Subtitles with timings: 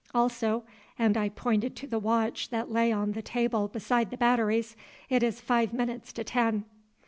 [0.15, 0.63] Also,"
[0.97, 4.75] and I pointed to the watch that lay on the table beside the batteries,
[5.09, 6.65] "it is five minutes to ten."